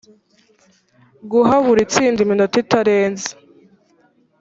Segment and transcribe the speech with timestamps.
[1.31, 3.29] guha buri itsinda iminota itarenze